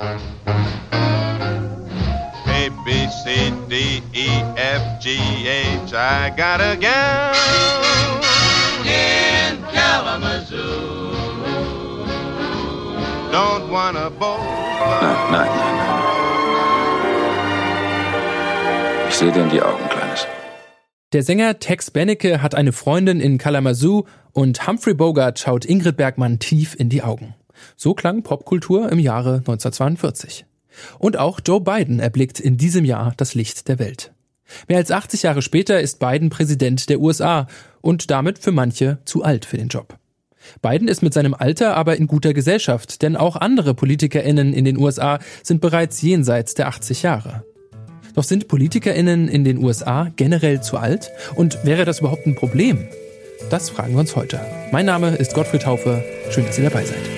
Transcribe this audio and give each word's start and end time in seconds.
A, 0.00 0.16
B, 2.84 3.08
C, 3.08 3.52
D, 3.68 4.00
E, 4.14 4.28
F, 4.56 5.00
G, 5.02 5.18
H. 5.48 5.92
I 5.92 6.30
got 6.36 6.60
a 6.60 6.76
gal 6.76 7.34
in 8.84 9.58
Kalamazoo. 9.72 11.10
Don't 13.32 13.68
wanna 13.70 14.10
both. 14.10 14.38
Nein, 15.00 15.16
nein, 15.32 15.48
nein, 15.48 15.76
nein. 15.76 15.98
Ich 19.08 19.14
sehe 19.16 19.32
dir 19.32 19.42
in 19.42 19.50
die 19.50 19.62
Augen, 19.62 19.88
Kleines. 19.88 20.28
Der 21.12 21.24
Sänger 21.24 21.58
Tex 21.58 21.90
Benecke 21.90 22.40
hat 22.40 22.54
eine 22.54 22.72
Freundin 22.72 23.20
in 23.20 23.38
Kalamazoo 23.38 24.04
und 24.32 24.68
Humphrey 24.68 24.94
Bogart 24.94 25.40
schaut 25.40 25.64
Ingrid 25.64 25.96
Bergmann 25.96 26.38
tief 26.38 26.76
in 26.78 26.88
die 26.88 27.02
Augen. 27.02 27.34
So 27.76 27.94
klang 27.94 28.22
Popkultur 28.22 28.90
im 28.90 28.98
Jahre 28.98 29.36
1942. 29.36 30.46
Und 30.98 31.16
auch 31.16 31.40
Joe 31.44 31.60
Biden 31.60 32.00
erblickt 32.00 32.40
in 32.40 32.56
diesem 32.56 32.84
Jahr 32.84 33.14
das 33.16 33.34
Licht 33.34 33.68
der 33.68 33.78
Welt. 33.78 34.12
Mehr 34.68 34.78
als 34.78 34.90
80 34.90 35.24
Jahre 35.24 35.42
später 35.42 35.80
ist 35.80 35.98
Biden 35.98 36.30
Präsident 36.30 36.88
der 36.88 37.00
USA 37.00 37.46
und 37.80 38.10
damit 38.10 38.38
für 38.38 38.52
manche 38.52 38.98
zu 39.04 39.22
alt 39.22 39.44
für 39.44 39.58
den 39.58 39.68
Job. 39.68 39.98
Biden 40.62 40.88
ist 40.88 41.02
mit 41.02 41.12
seinem 41.12 41.34
Alter 41.34 41.76
aber 41.76 41.96
in 41.96 42.06
guter 42.06 42.32
Gesellschaft, 42.32 43.02
denn 43.02 43.16
auch 43.16 43.36
andere 43.36 43.74
PolitikerInnen 43.74 44.54
in 44.54 44.64
den 44.64 44.78
USA 44.78 45.18
sind 45.42 45.60
bereits 45.60 46.00
jenseits 46.00 46.54
der 46.54 46.68
80 46.68 47.02
Jahre. 47.02 47.44
Doch 48.14 48.24
sind 48.24 48.48
PolitikerInnen 48.48 49.28
in 49.28 49.44
den 49.44 49.62
USA 49.62 50.10
generell 50.16 50.60
zu 50.60 50.76
alt? 50.76 51.10
Und 51.36 51.64
wäre 51.64 51.84
das 51.84 52.00
überhaupt 52.00 52.26
ein 52.26 52.34
Problem? 52.34 52.88
Das 53.50 53.70
fragen 53.70 53.92
wir 53.92 54.00
uns 54.00 54.16
heute. 54.16 54.40
Mein 54.72 54.86
Name 54.86 55.14
ist 55.14 55.34
Gottfried 55.34 55.62
Taufe. 55.62 56.04
Schön, 56.30 56.44
dass 56.46 56.58
ihr 56.58 56.64
dabei 56.64 56.84
seid. 56.84 57.17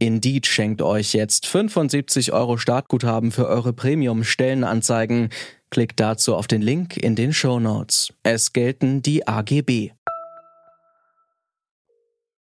Indeed 0.00 0.46
schenkt 0.46 0.80
euch 0.80 1.12
jetzt 1.12 1.46
75 1.46 2.32
Euro 2.32 2.56
Startguthaben 2.56 3.32
für 3.32 3.48
eure 3.48 3.72
Premium-Stellenanzeigen. 3.72 5.30
Klickt 5.70 5.98
dazu 5.98 6.36
auf 6.36 6.46
den 6.46 6.62
Link 6.62 6.96
in 6.96 7.16
den 7.16 7.32
Show 7.32 7.58
Notes. 7.58 8.12
Es 8.22 8.52
gelten 8.52 9.02
die 9.02 9.26
AGB. 9.26 9.90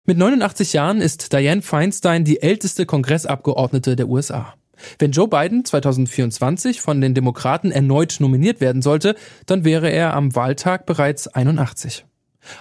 Mit 0.06 0.18
89 0.18 0.74
Jahren 0.74 1.02
ist 1.02 1.34
Dianne 1.34 1.64
Feinstein 1.64 2.24
die 2.24 2.42
älteste 2.42 2.86
Kongressabgeordnete 2.86 3.96
der 3.96 4.08
USA. 4.08 4.54
Wenn 5.00 5.12
Joe 5.12 5.28
Biden 5.28 5.66
2024 5.66 6.80
von 6.80 7.02
den 7.02 7.16
Demokraten 7.16 7.72
erneut 7.72 8.18
nominiert 8.20 8.62
werden 8.62 8.84
sollte, 8.84 9.16
dann 9.48 9.66
wäre 9.66 9.90
er 9.90 10.14
am 10.14 10.36
Wahltag 10.36 10.86
bereits 10.86 11.28
81. 11.28 12.06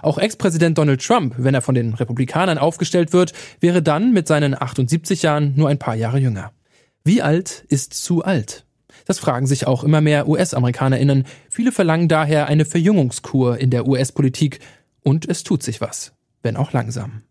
Auch 0.03 0.19
Ex-Präsident 0.19 0.79
Donald 0.79 1.05
Trump, 1.05 1.34
wenn 1.39 1.55
er 1.55 1.62
von 1.62 1.75
den 1.75 1.95
Republikanern 1.95 2.59
aufgestellt 2.59 3.12
wird, 3.12 3.33
wäre 3.61 3.83
dann 3.83 4.12
mit 4.12 4.28
seinen 4.28 4.61
78 4.61 5.23
Jahren 5.23 5.55
nur 5.56 5.69
ein 5.69 5.78
paar 5.78 5.95
Jahre 5.95 6.19
jünger. 6.19 6.53
Wie 7.05 7.23
alt 7.23 7.65
ist 7.69 7.95
zu 7.95 8.25
alt? 8.25 8.67
Das 9.05 9.19
fragen 9.19 9.47
sich 9.47 9.67
auch 9.67 9.84
immer 9.84 10.01
mehr 10.01 10.28
US-Amerikanerinnen. 10.28 11.25
Viele 11.49 11.71
verlangen 11.71 12.09
daher 12.09 12.49
eine 12.49 12.65
Verjüngungskur 12.65 13.59
in 13.59 13.71
der 13.71 13.87
US-Politik. 13.87 14.60
Und 15.03 15.28
es 15.28 15.44
tut 15.44 15.62
sich 15.62 15.81
was, 15.81 16.12
wenn 16.43 16.56
auch 16.56 16.72
langsam. 16.72 17.22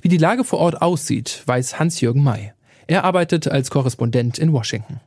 Wie 0.00 0.08
die 0.08 0.18
Lage 0.18 0.44
vor 0.44 0.58
Ort 0.58 0.82
aussieht, 0.82 1.42
weiß 1.46 1.78
Hans-Jürgen 1.78 2.22
May. 2.22 2.52
Er 2.88 3.04
arbeitet 3.04 3.46
als 3.46 3.70
Korrespondent 3.70 4.38
in 4.38 4.52
Washington. 4.52 5.00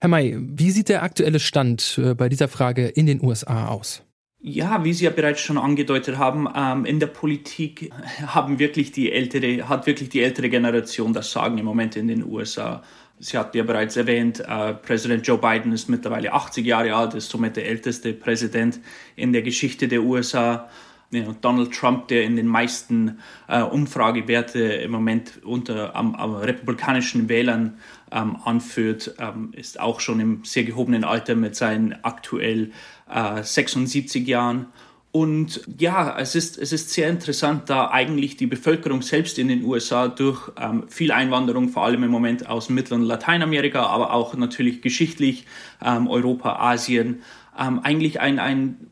Herr 0.00 0.08
May, 0.08 0.36
wie 0.38 0.70
sieht 0.70 0.88
der 0.88 1.02
aktuelle 1.02 1.40
Stand 1.40 1.98
äh, 2.02 2.14
bei 2.14 2.28
dieser 2.28 2.48
Frage 2.48 2.88
in 2.88 3.06
den 3.06 3.22
USA 3.22 3.68
aus? 3.68 4.02
Ja, 4.44 4.82
wie 4.82 4.92
Sie 4.92 5.04
ja 5.04 5.10
bereits 5.10 5.40
schon 5.40 5.56
angedeutet 5.56 6.18
haben, 6.18 6.48
ähm, 6.52 6.84
in 6.84 6.98
der 6.98 7.06
Politik 7.06 7.92
haben 8.26 8.58
wirklich 8.58 8.90
die 8.90 9.12
ältere, 9.12 9.68
hat 9.68 9.86
wirklich 9.86 10.08
die 10.08 10.20
ältere 10.20 10.48
Generation 10.48 11.12
das 11.12 11.30
Sagen 11.30 11.58
im 11.58 11.64
Moment 11.64 11.94
in 11.94 12.08
den 12.08 12.24
USA. 12.24 12.82
Sie 13.20 13.38
hat 13.38 13.54
ja 13.54 13.62
bereits 13.62 13.96
erwähnt, 13.96 14.40
äh, 14.40 14.74
Präsident 14.74 15.24
Joe 15.24 15.38
Biden 15.38 15.70
ist 15.70 15.88
mittlerweile 15.88 16.32
80 16.32 16.66
Jahre 16.66 16.92
alt, 16.92 17.14
ist 17.14 17.30
somit 17.30 17.54
der 17.54 17.68
älteste 17.68 18.12
Präsident 18.14 18.80
in 19.14 19.32
der 19.32 19.42
Geschichte 19.42 19.86
der 19.86 20.02
USA. 20.02 20.68
Ja, 21.12 21.24
Donald 21.40 21.72
Trump, 21.72 22.08
der 22.08 22.24
in 22.24 22.34
den 22.34 22.46
meisten 22.46 23.20
äh, 23.46 23.62
Umfragewerte 23.62 24.60
im 24.60 24.90
Moment 24.90 25.38
unter 25.44 25.94
am, 25.94 26.16
am 26.16 26.34
republikanischen 26.34 27.28
Wählern 27.28 27.78
ähm, 28.12 28.36
anführt, 28.44 29.14
ähm, 29.18 29.52
ist 29.52 29.80
auch 29.80 30.00
schon 30.00 30.20
im 30.20 30.44
sehr 30.44 30.64
gehobenen 30.64 31.04
Alter 31.04 31.34
mit 31.34 31.56
seinen 31.56 31.96
aktuell 32.02 32.72
äh, 33.10 33.42
76 33.42 34.26
Jahren. 34.26 34.66
Und 35.12 35.60
ja, 35.78 36.18
es 36.18 36.34
ist, 36.34 36.56
es 36.56 36.72
ist 36.72 36.88
sehr 36.88 37.10
interessant, 37.10 37.68
da 37.68 37.90
eigentlich 37.90 38.38
die 38.38 38.46
Bevölkerung 38.46 39.02
selbst 39.02 39.38
in 39.38 39.48
den 39.48 39.62
USA 39.62 40.08
durch 40.08 40.50
ähm, 40.58 40.84
viel 40.88 41.12
Einwanderung, 41.12 41.68
vor 41.68 41.84
allem 41.84 42.02
im 42.02 42.10
Moment 42.10 42.48
aus 42.48 42.70
Mittel- 42.70 42.94
und 42.94 43.02
Lateinamerika, 43.02 43.84
aber 43.84 44.14
auch 44.14 44.34
natürlich 44.34 44.80
geschichtlich 44.80 45.44
ähm, 45.84 46.08
Europa, 46.08 46.56
Asien, 46.56 47.22
ähm, 47.58 47.80
eigentlich 47.80 48.20
ein, 48.20 48.38
ein 48.38 48.91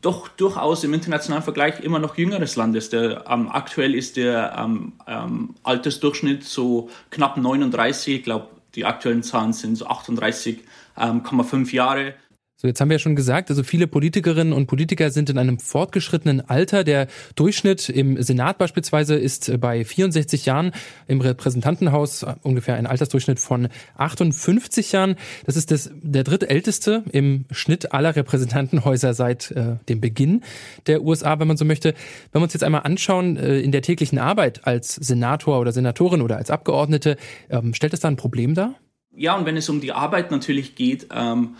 doch 0.00 0.28
durchaus 0.28 0.84
im 0.84 0.92
internationalen 0.92 1.44
Vergleich 1.44 1.80
immer 1.80 1.98
noch 1.98 2.16
jüngeres 2.16 2.56
Land 2.56 2.76
ist. 2.76 2.92
Der, 2.92 3.24
ähm, 3.28 3.48
aktuell 3.50 3.94
ist 3.94 4.16
der 4.16 4.56
ähm, 4.58 4.92
ähm, 5.06 5.54
Altersdurchschnitt 5.62 6.44
so 6.44 6.90
knapp 7.10 7.36
39. 7.36 8.16
Ich 8.16 8.24
glaube, 8.24 8.48
die 8.74 8.84
aktuellen 8.84 9.22
Zahlen 9.22 9.52
sind 9.52 9.76
so 9.76 9.86
38,5 9.86 10.60
ähm, 10.96 11.64
Jahre. 11.66 12.14
So, 12.60 12.66
jetzt 12.66 12.80
haben 12.80 12.88
wir 12.88 12.96
ja 12.96 12.98
schon 12.98 13.14
gesagt, 13.14 13.50
also 13.50 13.62
viele 13.62 13.86
Politikerinnen 13.86 14.52
und 14.52 14.66
Politiker 14.66 15.12
sind 15.12 15.30
in 15.30 15.38
einem 15.38 15.60
fortgeschrittenen 15.60 16.40
Alter. 16.40 16.82
Der 16.82 17.06
Durchschnitt 17.36 17.88
im 17.88 18.20
Senat 18.20 18.58
beispielsweise 18.58 19.14
ist 19.14 19.60
bei 19.60 19.84
64 19.84 20.44
Jahren, 20.44 20.72
im 21.06 21.20
Repräsentantenhaus 21.20 22.26
ungefähr 22.42 22.74
ein 22.74 22.88
Altersdurchschnitt 22.88 23.38
von 23.38 23.68
58 23.96 24.90
Jahren. 24.90 25.14
Das 25.46 25.56
ist 25.56 25.70
das, 25.70 25.92
der 26.02 26.24
drittälteste 26.24 27.04
im 27.12 27.44
Schnitt 27.52 27.92
aller 27.92 28.16
Repräsentantenhäuser 28.16 29.14
seit 29.14 29.52
äh, 29.52 29.76
dem 29.88 30.00
Beginn 30.00 30.42
der 30.88 31.04
USA, 31.04 31.38
wenn 31.38 31.46
man 31.46 31.56
so 31.56 31.64
möchte. 31.64 31.94
Wenn 32.32 32.40
wir 32.40 32.46
uns 32.46 32.54
jetzt 32.54 32.64
einmal 32.64 32.82
anschauen, 32.82 33.36
äh, 33.36 33.60
in 33.60 33.70
der 33.70 33.82
täglichen 33.82 34.18
Arbeit 34.18 34.66
als 34.66 34.96
Senator 34.96 35.60
oder 35.60 35.70
Senatorin 35.70 36.22
oder 36.22 36.38
als 36.38 36.50
Abgeordnete, 36.50 37.18
ähm, 37.50 37.72
stellt 37.72 37.92
das 37.92 38.00
da 38.00 38.08
ein 38.08 38.16
Problem 38.16 38.54
dar? 38.54 38.74
Ja, 39.14 39.36
und 39.36 39.46
wenn 39.46 39.56
es 39.56 39.68
um 39.68 39.80
die 39.80 39.92
Arbeit 39.92 40.32
natürlich 40.32 40.74
geht, 40.74 41.06
ähm 41.14 41.50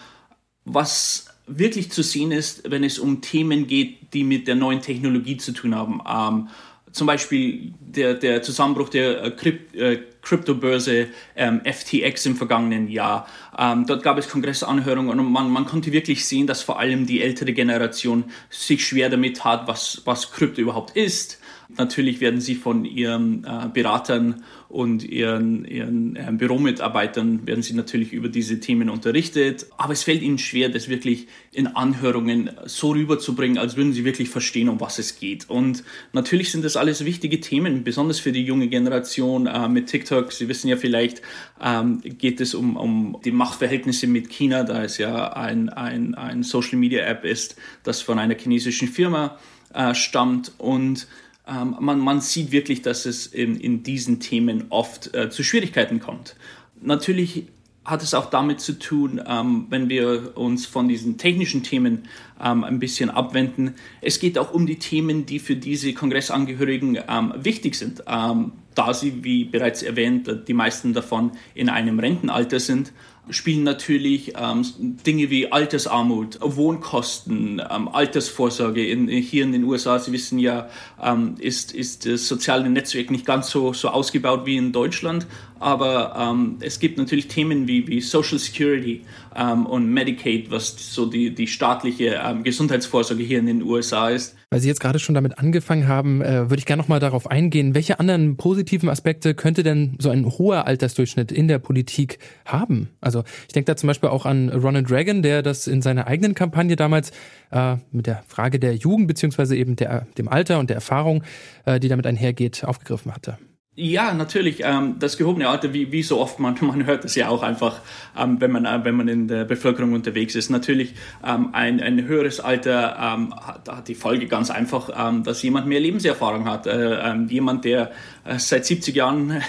was 0.69 1.27
wirklich 1.47 1.91
zu 1.91 2.03
sehen 2.03 2.31
ist, 2.31 2.71
wenn 2.71 2.85
es 2.85 2.99
um 2.99 3.21
Themen 3.21 3.67
geht, 3.67 4.13
die 4.13 4.23
mit 4.25 4.47
der 4.47 4.55
neuen 4.55 4.83
Technologie 4.83 5.39
zu 5.39 5.53
tun 5.53 5.75
haben. 5.75 6.01
Ähm, 6.07 6.49
zum 6.93 7.07
Beispiel 7.07 7.73
der, 7.81 8.15
der 8.15 8.43
Zusammenbruch 8.43 8.89
der 8.89 9.23
äh, 9.25 9.31
Krypt, 9.31 9.75
äh, 9.75 10.01
Kryptobörse 10.23 11.09
ähm, 11.37 11.61
FTX 11.65 12.27
im 12.27 12.37
vergangenen 12.37 12.89
Jahr. 12.89 13.27
Ähm, 13.57 13.87
dort 13.87 14.03
gab 14.03 14.19
es 14.19 14.29
Kongressanhörungen 14.29 15.19
und 15.19 15.33
man, 15.33 15.51
man 15.51 15.65
konnte 15.65 15.93
wirklich 15.93 16.27
sehen, 16.27 16.47
dass 16.47 16.63
vor 16.63 16.79
allem 16.79 17.07
die 17.07 17.23
ältere 17.23 17.53
Generation 17.53 18.25
sich 18.51 18.87
schwer 18.87 19.09
damit 19.09 19.45
hat, 19.45 19.67
was, 19.67 20.03
was 20.05 20.33
Krypto 20.33 20.61
überhaupt 20.61 20.97
ist. 20.97 21.41
Natürlich 21.77 22.23
werden 22.23 22.41
sie 22.41 22.55
von 22.55 22.87
ihren 22.87 23.45
äh, 23.45 23.69
Beratern 23.73 24.43
und 24.71 25.05
ihren, 25.05 25.67
ihren 25.67 26.17
äh, 26.17 26.33
Büromitarbeitern 26.33 27.47
werden 27.47 27.63
sie 27.63 27.75
natürlich 27.75 28.15
über 28.15 28.31
diese 28.31 28.59
Themen 28.59 28.89
unterrichtet. 28.89 29.67
Aber 29.77 29.93
es 29.93 30.03
fällt 30.03 30.23
ihnen 30.23 30.39
schwer, 30.39 30.71
das 30.71 30.89
wirklich 30.89 31.29
in 31.53 31.67
Anhörungen 31.67 32.51
so 32.65 32.93
rüberzubringen, 32.93 33.59
als 33.59 33.77
würden 33.77 33.93
sie 33.93 34.07
wirklich 34.07 34.31
verstehen, 34.31 34.71
um 34.71 34.81
was 34.81 34.99
es 34.99 35.21
geht. 35.21 35.51
Und 35.51 35.85
natürlich 36.15 36.51
sind 36.53 36.65
das 36.65 36.77
alles 36.77 37.05
wichtige 37.05 37.39
Themen, 37.41 37.85
besonders 37.85 38.19
für 38.19 38.33
die 38.33 38.45
junge 38.45 38.69
Generation 38.69 39.47
äh, 39.47 39.69
mit 39.69 39.89
TikTok. 39.89 40.33
Sie 40.33 40.49
wissen 40.49 40.69
ja 40.69 40.77
vielleicht, 40.79 41.21
ähm, 41.63 42.01
geht 42.03 42.41
es 42.41 42.55
um, 42.55 42.79
um 42.79 43.19
die 43.27 43.31
Machtverhältnisse 43.31 44.07
mit 44.07 44.31
China, 44.31 44.65
da 44.65 44.85
es 44.85 44.97
ja 44.97 45.35
ein, 45.35 45.69
ein, 45.69 46.15
ein 46.15 46.43
Social 46.45 46.79
Media 46.79 47.05
App 47.05 47.27
ist, 47.27 47.57
das 47.83 48.01
von 48.01 48.19
einer 48.19 48.37
chinesischen 48.37 48.89
Firma 48.89 49.39
äh, 49.75 49.95
stammt 49.95 50.53
und 50.57 51.07
ähm, 51.49 51.77
man, 51.81 51.99
man 51.99 52.21
sieht 52.21 52.53
wirklich, 52.53 52.83
dass 52.83 53.07
es 53.07 53.27
in, 53.27 53.59
in 53.59 53.83
diesen 53.83 54.21
Themen 54.21 54.67
oft 54.71 55.15
äh, 55.15 55.31
zu 55.31 55.43
Schwierigkeiten 55.43 56.01
kommt. 56.01 56.37
Natürlich 56.81 57.47
hat 57.85 58.03
es 58.03 58.13
auch 58.13 58.27
damit 58.27 58.61
zu 58.61 58.79
tun, 58.79 59.21
ähm, 59.27 59.67
wenn 59.71 59.89
wir 59.89 60.37
uns 60.37 60.67
von 60.67 60.89
diesen 60.89 61.17
technischen 61.17 61.63
Themen 61.63 62.05
ähm, 62.43 62.65
ein 62.65 62.79
bisschen 62.79 63.11
abwenden. 63.11 63.75
Es 64.01 64.21
geht 64.21 64.39
auch 64.39 64.53
um 64.53 64.67
die 64.67 64.79
Themen, 64.79 65.27
die 65.27 65.39
für 65.39 65.57
diese 65.57 65.93
Kongressangehörigen 65.93 66.99
ähm, 67.09 67.35
wichtig 67.37 67.75
sind, 67.75 68.03
ähm, 68.07 68.53
da 68.75 68.95
sie, 68.95 69.25
wie 69.25 69.45
bereits 69.45 69.83
erwähnt, 69.83 70.31
die 70.47 70.55
meisten 70.55 70.93
davon 70.93 71.33
in 71.55 71.69
einem 71.69 71.99
Rentenalter 71.99 72.61
sind 72.61 72.93
spielen 73.31 73.63
natürlich 73.63 74.33
ähm, 74.37 74.65
Dinge 75.07 75.31
wie 75.31 75.51
Altersarmut, 75.53 76.39
Wohnkosten, 76.41 77.61
ähm, 77.71 77.89
Altersvorsorge. 77.89 78.87
In, 78.87 79.09
hier 79.09 79.45
in 79.45 79.53
den 79.53 79.65
USA, 79.65 79.99
Sie 79.99 80.13
wissen 80.13 80.39
ja, 80.39 80.69
ähm, 81.03 81.35
ist, 81.39 81.73
ist 81.73 82.07
das 82.07 82.27
soziale 82.27 82.69
Netzwerk 82.71 83.11
nicht 83.11 83.27
ganz 83.27 83.51
so, 83.51 83.73
so 83.73 83.89
ausgebaut 83.89 84.47
wie 84.47 84.57
in 84.57 84.73
Deutschland. 84.73 85.27
Aber 85.61 86.15
ähm, 86.17 86.59
es 86.61 86.79
gibt 86.79 86.99
natürlich 86.99 87.29
Themen 87.29 87.67
wie, 87.67 87.87
wie 87.89 88.01
Social 88.01 88.39
Security 88.39 89.03
ähm, 89.35 89.67
und 89.67 89.93
Medicaid, 89.93 90.51
was 90.51 90.95
so 90.95 91.07
die, 91.07 91.35
die 91.35 91.47
staatliche 91.47 92.21
ähm, 92.31 92.45
Gesundheitsvorsorge 92.45 93.23
hier 93.23 93.39
in 93.39 93.47
den 93.47 93.63
USA 93.63 94.09
ist. 94.09 94.37
Weil 94.51 94.61
Sie 94.61 94.69
jetzt 94.69 94.81
gerade 94.81 94.99
schon 94.99 95.15
damit 95.15 95.39
angefangen 95.39 95.89
haben, 95.89 96.23
äh, 96.23 96.51
würde 96.51 96.59
ich 96.59 96.67
gerne 96.67 96.83
nochmal 96.83 97.01
darauf 97.01 97.31
eingehen. 97.31 97.75
Welche 97.75 98.01
anderen 98.01 98.37
positiven 98.37 98.89
Aspekte 98.89 99.35
könnte 99.35 99.63
denn 99.63 99.97
so 99.99 100.11
ein 100.11 100.27
hoher 100.27 100.67
Altersdurchschnitt 100.67 101.33
in 101.33 101.49
der 101.49 101.59
Politik 101.59 102.19
haben? 102.45 102.89
Also 103.01 103.25
ich 103.47 103.53
denke 103.53 103.67
da 103.67 103.77
zum 103.77 103.89
Beispiel 103.89 104.09
auch 104.09 104.27
an 104.27 104.49
Ronald 104.49 104.91
Reagan, 104.91 105.23
der 105.23 105.43
das 105.43 105.67
in 105.67 105.83
seiner 105.83 106.07
eigenen 106.07 106.35
Kampagne 106.35 106.77
damals 106.77 107.11
äh, 107.51 107.77
mit 107.93 108.07
der 108.07 108.23
Frage 108.27 108.59
der 108.59 108.75
Jugend 108.75 109.09
beziehungsweise 109.09 109.57
eben 109.57 109.77
der, 109.77 110.07
dem 110.17 110.29
Alter 110.29 110.59
und 110.59 110.71
der 110.71 110.77
Erfahrung, 110.77 111.23
äh, 111.65 111.81
die 111.81 111.89
damit 111.89 112.07
einhergeht, 112.07 112.65
aufgegriffen 112.65 113.15
hatte. 113.15 113.39
Ja, 113.81 114.13
natürlich. 114.13 114.63
Ähm, 114.65 114.97
das 114.99 115.17
gehobene 115.17 115.49
Alter, 115.49 115.73
wie, 115.73 115.93
wie 115.93 116.03
so 116.03 116.19
oft, 116.19 116.41
man, 116.41 116.57
man 116.63 116.85
hört 116.85 117.05
es 117.05 117.15
ja 117.15 117.29
auch 117.29 117.45
einfach, 117.45 117.81
ähm, 118.19 118.41
wenn, 118.41 118.51
man, 118.51 118.65
äh, 118.65 118.81
wenn 118.83 118.97
man 118.97 119.07
in 119.07 119.29
der 119.29 119.45
Bevölkerung 119.45 119.93
unterwegs 119.93 120.35
ist. 120.35 120.51
Natürlich 120.51 120.95
ähm, 121.25 121.51
ein, 121.53 121.81
ein 121.81 122.05
höheres 122.05 122.41
Alter 122.41 122.99
hat, 122.99 123.69
hat 123.69 123.87
die 123.87 123.95
Folge 123.95 124.27
ganz 124.27 124.51
einfach, 124.51 124.91
dass 125.23 125.43
jemand 125.43 125.69
mehr 125.69 125.79
Lebenserfahrung 125.79 126.49
hat. 126.49 126.67
Äh, 126.67 127.15
jemand, 127.29 127.65
der 127.65 127.93
äh, 128.25 128.39
seit 128.39 128.67
70 128.67 128.97
Jahren 128.97 129.43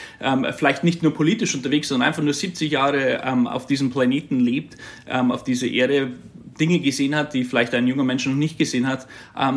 vielleicht 0.56 0.82
nicht 0.82 1.04
nur 1.04 1.14
politisch 1.14 1.54
unterwegs, 1.54 1.88
sondern 1.88 2.08
einfach 2.08 2.22
nur 2.22 2.34
70 2.34 2.72
Jahre 2.72 3.22
auf 3.52 3.66
diesem 3.66 3.90
Planeten 3.90 4.40
lebt, 4.40 4.76
auf 5.08 5.44
dieser 5.44 5.66
Erde, 5.66 6.12
Dinge 6.58 6.80
gesehen 6.80 7.14
hat, 7.14 7.34
die 7.34 7.44
vielleicht 7.44 7.74
ein 7.74 7.86
junger 7.86 8.04
Mensch 8.04 8.24
noch 8.26 8.34
nicht 8.34 8.58
gesehen 8.58 8.86
hat. 8.86 9.06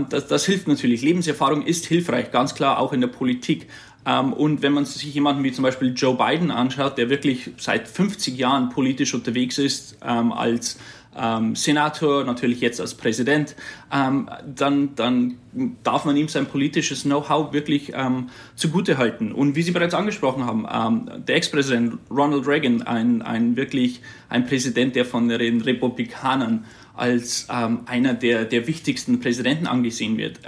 Das, 0.10 0.28
das 0.28 0.46
hilft 0.46 0.68
natürlich. 0.68 1.02
Lebenserfahrung 1.02 1.66
ist 1.66 1.86
hilfreich, 1.86 2.32
ganz 2.32 2.56
klar 2.56 2.78
auch 2.80 2.92
in 2.92 3.00
der 3.00 3.08
Politik. 3.08 3.68
Ähm, 4.06 4.34
und 4.34 4.62
wenn 4.62 4.74
man 4.74 4.86
sich 4.86 5.14
jemanden 5.14 5.44
wie 5.44 5.52
zum 5.52 5.64
Beispiel 5.64 5.94
Joe 5.96 6.16
Biden 6.16 6.52
anschaut, 6.52 6.98
der 6.98 7.10
wirklich 7.10 7.52
seit 7.58 7.88
50 7.88 8.38
Jahren 8.38 8.70
politisch 8.70 9.14
unterwegs 9.14 9.58
ist, 9.58 9.98
ähm, 10.04 10.32
als 10.32 10.78
ähm, 11.18 11.56
Senator, 11.56 12.24
natürlich 12.24 12.62
jetzt 12.62 12.80
als 12.80 12.94
Präsident, 12.94 13.56
dann, 13.92 14.92
dann 14.96 15.38
darf 15.84 16.06
man 16.06 16.16
ihm 16.16 16.28
sein 16.28 16.46
politisches 16.46 17.02
Know-how 17.02 17.52
wirklich 17.52 17.92
ähm, 17.96 18.30
zugutehalten. 18.56 19.32
Und 19.32 19.56
wie 19.56 19.64
Sie 19.64 19.72
bereits 19.72 19.96
angesprochen 19.96 20.46
haben, 20.46 20.68
ähm, 20.72 21.26
der 21.26 21.36
Ex-Präsident 21.36 21.98
Ronald 22.12 22.48
Reagan, 22.48 22.84
ein, 22.84 23.24
ein 23.24 23.56
wirklich 23.56 24.02
ein 24.30 24.46
Präsident, 24.46 24.96
der 24.96 25.04
von 25.04 25.28
den 25.28 25.62
Republikanern 25.62 26.66
als 26.96 27.48
ähm, 27.52 27.80
einer 27.88 28.14
der, 28.14 28.46
der 28.46 28.68
wichtigsten 28.68 29.20
Präsidenten 29.20 29.66
angesehen 29.66 30.18
wird, 30.18 30.42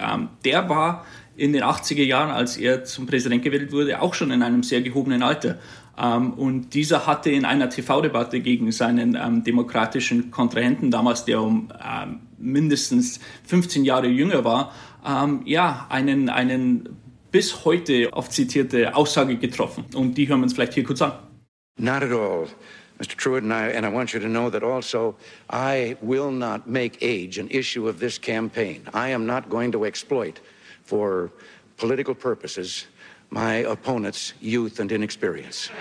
der 0.45 0.69
war 0.69 1.06
in 1.36 1.54
den 1.54 1.63
80er 1.63 2.04
Jahren, 2.04 2.30
als 2.30 2.57
er 2.57 2.83
zum 2.83 3.06
Präsident 3.06 3.44
gewählt 3.44 3.72
wurde, 3.72 4.01
auch 4.01 4.13
schon 4.13 4.31
in 4.31 4.44
einem 4.44 4.63
sehr 4.63 4.81
gehobenen 4.81 5.24
Alter. 5.24 5.60
Ähm, 5.98 6.33
und 6.33 6.74
dieser 6.74 7.07
hatte 7.07 7.31
in 7.31 7.45
einer 7.45 7.69
TV-Debatte 7.69 8.39
gegen 8.39 8.72
seinen 8.72 9.16
ähm, 9.16 9.44
demokratischen 9.44 10.31
Kontrahenten 10.31 10.92
damals, 10.92 11.25
der 11.25 11.42
um 11.42 11.69
ähm, 11.83 12.19
mindestens 12.38 13.19
15 13.45 13.86
Jahre 13.86 14.07
jünger 14.07 14.44
war, 14.44 14.74
ähm, 15.06 15.42
ja, 15.45 15.88
einen, 15.89 16.30
einen 16.30 16.89
bis 17.31 17.66
heute 17.66 18.12
oft 18.13 18.31
zitierte 18.31 18.95
Aussage 18.95 19.38
getroffen. 19.38 19.86
Und 19.95 20.18
die 20.18 20.28
hören 20.28 20.39
wir 20.39 20.44
uns 20.44 20.54
vielleicht 20.54 20.74
hier 20.74 20.83
kurz 20.83 21.01
an. 21.01 21.13
Not 21.80 22.04
at 22.04 22.12
all. 22.12 22.48
Mr. 23.00 23.18
Truitt, 23.18 23.44
and 23.44 23.51
I, 23.51 23.75
and 23.75 23.83
I 23.83 23.89
want 23.89 24.13
you 24.13 24.19
to 24.19 24.28
know 24.28 24.51
that 24.51 24.62
also 24.62 25.16
I 25.50 25.98
will 26.01 26.30
not 26.30 26.68
make 26.68 27.00
age 27.01 27.39
an 27.39 27.48
issue 27.50 27.88
of 27.88 28.00
this 28.00 28.22
campaign. 28.22 28.83
I 28.94 29.10
am 29.12 29.25
not 29.25 29.50
going 29.50 29.72
to 29.72 29.86
exploit 29.86 30.39
for 30.91 31.31
political 31.77 32.13
purposes 32.13 32.88
my 33.29 33.65
opponent's 33.65 34.33
youth 34.41 34.79
and 34.79 34.91
inexperience. 34.91 35.71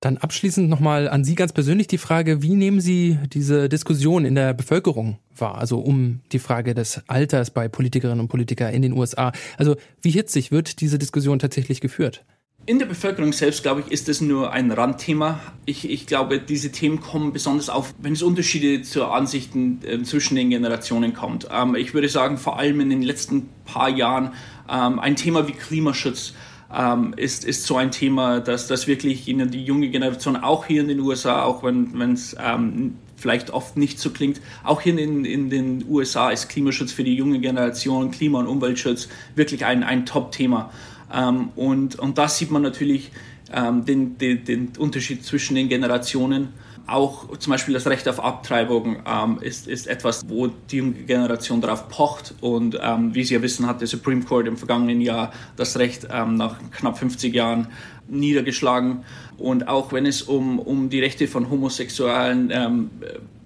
Dann 0.00 0.16
abschließend 0.16 0.68
nochmal 0.68 1.08
an 1.08 1.22
Sie 1.22 1.36
ganz 1.36 1.52
persönlich 1.52 1.86
die 1.86 1.96
Frage, 1.96 2.42
wie 2.42 2.56
nehmen 2.56 2.80
Sie 2.80 3.20
diese 3.32 3.68
Diskussion 3.68 4.24
in 4.24 4.34
der 4.34 4.52
Bevölkerung 4.52 5.18
wahr? 5.36 5.58
Also 5.58 5.78
um 5.78 6.22
die 6.32 6.40
Frage 6.40 6.74
des 6.74 7.02
Alters 7.06 7.52
bei 7.52 7.68
Politikerinnen 7.68 8.18
und 8.18 8.26
Politikern 8.26 8.74
in 8.74 8.82
den 8.82 8.94
USA. 8.94 9.30
Also 9.58 9.76
wie 10.00 10.10
hitzig 10.10 10.50
wird 10.50 10.80
diese 10.80 10.98
Diskussion 10.98 11.38
tatsächlich 11.38 11.80
geführt? 11.80 12.24
In 12.64 12.78
der 12.78 12.86
Bevölkerung 12.86 13.32
selbst, 13.32 13.64
glaube 13.64 13.80
ich, 13.80 13.90
ist 13.90 14.06
das 14.08 14.20
nur 14.20 14.52
ein 14.52 14.70
Randthema. 14.70 15.40
Ich, 15.66 15.90
ich 15.90 16.06
glaube, 16.06 16.38
diese 16.38 16.70
Themen 16.70 17.00
kommen 17.00 17.32
besonders 17.32 17.68
auf, 17.68 17.92
wenn 17.98 18.12
es 18.12 18.22
Unterschiede 18.22 18.82
zu 18.82 19.06
Ansichten 19.06 19.80
äh, 19.84 20.00
zwischen 20.04 20.36
den 20.36 20.50
Generationen 20.50 21.12
kommt. 21.12 21.48
Ähm, 21.50 21.74
ich 21.74 21.92
würde 21.92 22.08
sagen, 22.08 22.38
vor 22.38 22.60
allem 22.60 22.78
in 22.80 22.88
den 22.88 23.02
letzten 23.02 23.48
paar 23.64 23.88
Jahren 23.88 24.30
ähm, 24.70 25.00
ein 25.00 25.16
Thema 25.16 25.48
wie 25.48 25.52
Klimaschutz 25.52 26.34
ähm, 26.72 27.14
ist, 27.16 27.44
ist 27.44 27.66
so 27.66 27.78
ein 27.78 27.90
Thema, 27.90 28.38
dass 28.38 28.68
das 28.68 28.86
wirklich 28.86 29.26
in 29.26 29.50
die 29.50 29.64
junge 29.64 29.88
Generation, 29.88 30.36
auch 30.36 30.64
hier 30.64 30.82
in 30.82 30.88
den 30.88 31.00
USA, 31.00 31.42
auch 31.42 31.64
wenn 31.64 32.12
es 32.12 32.36
ähm, 32.40 32.94
vielleicht 33.16 33.50
oft 33.50 33.76
nicht 33.76 33.98
so 33.98 34.10
klingt, 34.10 34.40
auch 34.62 34.80
hier 34.80 34.96
in, 34.96 35.24
in 35.24 35.50
den 35.50 35.84
USA 35.88 36.30
ist 36.30 36.48
Klimaschutz 36.48 36.92
für 36.92 37.02
die 37.02 37.14
junge 37.14 37.40
Generation, 37.40 38.12
Klima- 38.12 38.38
und 38.38 38.46
Umweltschutz 38.46 39.08
wirklich 39.34 39.64
ein, 39.64 39.82
ein 39.82 40.06
Top-Thema. 40.06 40.70
Ähm, 41.12 41.50
und, 41.56 41.98
und 41.98 42.18
da 42.18 42.28
sieht 42.28 42.50
man 42.50 42.62
natürlich 42.62 43.12
ähm, 43.52 43.84
den, 43.84 44.18
den, 44.18 44.44
den, 44.44 44.72
Unterschied 44.78 45.24
zwischen 45.24 45.54
den 45.54 45.68
Generationen. 45.68 46.48
Auch 46.86 47.36
zum 47.38 47.52
Beispiel 47.52 47.74
das 47.74 47.86
Recht 47.86 48.08
auf 48.08 48.18
Abtreibung 48.18 49.02
ähm, 49.06 49.38
ist, 49.40 49.68
ist 49.68 49.86
etwas, 49.86 50.28
wo 50.28 50.48
die 50.48 50.78
junge 50.78 50.92
Generation 50.94 51.60
darauf 51.60 51.88
pocht. 51.88 52.34
Und 52.40 52.78
ähm, 52.82 53.14
wie 53.14 53.24
Sie 53.24 53.34
ja 53.34 53.42
wissen, 53.42 53.66
hat 53.66 53.80
der 53.80 53.88
Supreme 53.88 54.24
Court 54.24 54.48
im 54.48 54.56
vergangenen 54.56 55.00
Jahr 55.00 55.32
das 55.56 55.78
Recht 55.78 56.08
ähm, 56.10 56.34
nach 56.36 56.58
knapp 56.72 56.98
50 56.98 57.32
Jahren 57.34 57.68
niedergeschlagen. 58.08 59.04
Und 59.38 59.68
auch 59.68 59.92
wenn 59.92 60.06
es 60.06 60.22
um, 60.22 60.58
um 60.58 60.90
die 60.90 61.00
Rechte 61.00 61.28
von 61.28 61.50
Homosexuellen, 61.50 62.50
ähm, 62.52 62.90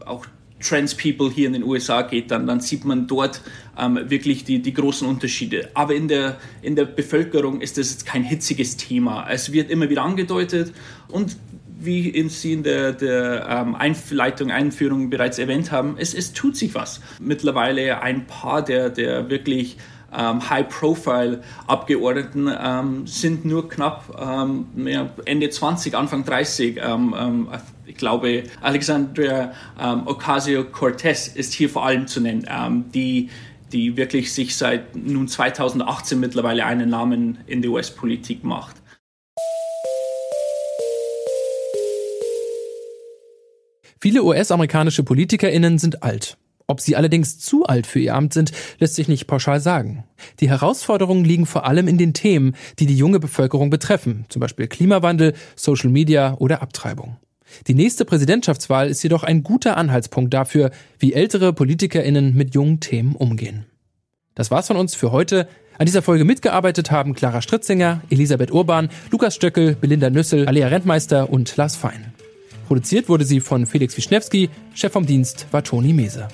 auch 0.04 0.26
Trans 0.60 0.94
People 0.94 1.30
hier 1.30 1.46
in 1.46 1.52
den 1.52 1.64
USA 1.64 2.02
geht, 2.02 2.30
dann, 2.30 2.46
dann 2.46 2.60
sieht 2.60 2.84
man 2.84 3.06
dort 3.06 3.42
ähm, 3.78 3.98
wirklich 4.08 4.44
die, 4.44 4.62
die 4.62 4.72
großen 4.72 5.06
Unterschiede. 5.06 5.68
Aber 5.74 5.94
in 5.94 6.08
der, 6.08 6.38
in 6.62 6.76
der 6.76 6.86
Bevölkerung 6.86 7.60
ist 7.60 7.78
das 7.78 7.90
jetzt 7.90 8.06
kein 8.06 8.24
hitziges 8.24 8.76
Thema. 8.76 9.26
Es 9.30 9.52
wird 9.52 9.70
immer 9.70 9.90
wieder 9.90 10.02
angedeutet 10.02 10.72
und 11.08 11.36
wie 11.78 12.26
Sie 12.28 12.54
in 12.54 12.62
der, 12.62 12.92
der 12.92 13.46
ähm, 13.48 13.74
Einleitung, 13.74 14.50
Einführung 14.50 15.10
bereits 15.10 15.38
erwähnt 15.38 15.72
haben, 15.72 15.96
es, 15.98 16.14
es 16.14 16.32
tut 16.32 16.56
sich 16.56 16.74
was. 16.74 17.02
Mittlerweile 17.20 18.00
ein 18.00 18.26
paar 18.26 18.64
der, 18.64 18.88
der 18.88 19.28
wirklich 19.28 19.76
ähm, 20.16 20.48
High-Profile-Abgeordneten 20.48 22.50
ähm, 22.58 23.06
sind 23.06 23.44
nur 23.44 23.68
knapp 23.68 24.04
ähm, 24.18 24.66
Ende 25.24 25.50
20, 25.50 25.94
Anfang 25.94 26.24
30. 26.24 26.80
Ähm, 27.86 27.88
ähm, 27.88 27.90
ich 27.90 27.96
glaube, 27.96 28.44
Alexandria 28.60 29.52
ähm, 29.80 30.06
Ocasio-Cortez 30.06 31.28
ist 31.28 31.52
hier 31.52 31.70
vor 31.70 31.86
allem 31.86 32.06
zu 32.06 32.20
nennen, 32.20 32.90
die, 32.94 33.30
die 33.72 33.96
wirklich 33.96 34.32
sich 34.32 34.56
seit 34.56 34.94
nun 34.96 35.28
2018 35.28 36.18
mittlerweile 36.20 36.64
einen 36.64 36.90
Namen 36.90 37.38
in 37.46 37.62
der 37.62 37.70
US-Politik 37.70 38.44
macht. 38.44 38.76
Viele 43.98 44.22
US-amerikanische 44.22 45.02
PolitikerInnen 45.02 45.78
sind 45.78 46.02
alt. 46.02 46.36
Ob 46.68 46.80
sie 46.80 46.96
allerdings 46.96 47.38
zu 47.38 47.64
alt 47.64 47.86
für 47.86 48.00
ihr 48.00 48.14
Amt 48.14 48.32
sind, 48.32 48.52
lässt 48.78 48.96
sich 48.96 49.08
nicht 49.08 49.26
pauschal 49.26 49.60
sagen. 49.60 50.04
Die 50.40 50.48
Herausforderungen 50.48 51.24
liegen 51.24 51.46
vor 51.46 51.64
allem 51.64 51.86
in 51.86 51.96
den 51.96 52.12
Themen, 52.12 52.56
die 52.78 52.86
die 52.86 52.96
junge 52.96 53.20
Bevölkerung 53.20 53.70
betreffen, 53.70 54.26
zum 54.28 54.40
Beispiel 54.40 54.66
Klimawandel, 54.66 55.34
Social 55.54 55.90
Media 55.90 56.34
oder 56.38 56.62
Abtreibung. 56.62 57.16
Die 57.66 57.74
nächste 57.74 58.04
Präsidentschaftswahl 58.04 58.88
ist 58.88 59.02
jedoch 59.02 59.22
ein 59.22 59.42
guter 59.42 59.76
Anhaltspunkt 59.76 60.32
dafür, 60.34 60.70
wie 60.98 61.12
ältere 61.12 61.52
PolitikerInnen 61.52 62.34
mit 62.34 62.54
jungen 62.54 62.80
Themen 62.80 63.14
umgehen. 63.14 63.66
Das 64.34 64.50
war's 64.50 64.66
von 64.66 64.76
uns 64.76 64.94
für 64.94 65.12
heute. 65.12 65.48
An 65.78 65.86
dieser 65.86 66.02
Folge 66.02 66.24
mitgearbeitet 66.24 66.90
haben 66.90 67.14
Clara 67.14 67.42
Stritzinger, 67.42 68.00
Elisabeth 68.10 68.50
Urban, 68.50 68.88
Lukas 69.10 69.34
Stöckel, 69.34 69.74
Belinda 69.74 70.10
Nüssel, 70.10 70.46
Alia 70.46 70.68
Rentmeister 70.68 71.30
und 71.30 71.56
Lars 71.56 71.76
Fein. 71.76 72.12
Produziert 72.66 73.08
wurde 73.08 73.24
sie 73.24 73.40
von 73.40 73.66
Felix 73.66 73.96
Wischnewski, 73.96 74.50
Chef 74.74 74.92
vom 74.92 75.06
Dienst 75.06 75.46
war 75.52 75.62
Toni 75.62 75.92
Mese. 75.92 76.28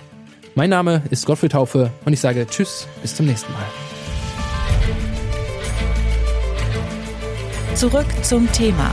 Mein 0.55 0.71
Name 0.71 1.03
ist 1.11 1.27
Gottfried 1.27 1.55
Haufe 1.55 1.91
und 2.05 2.13
ich 2.13 2.21
sage 2.21 2.47
Tschüss, 2.47 2.87
bis 3.01 3.15
zum 3.15 3.27
nächsten 3.27 3.53
Mal. 3.53 3.67
Zurück 7.75 8.07
zum 8.23 8.51
Thema 8.53 8.93